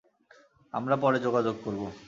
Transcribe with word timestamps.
আমরা 0.73 0.95
পরে 0.95 1.17
যোগাযোগ 1.19 1.55
করবো। 1.63 1.87